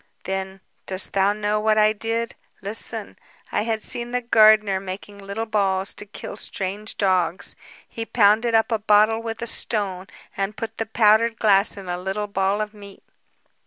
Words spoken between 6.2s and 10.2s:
strange dogs. He pounded up a bottle with a stone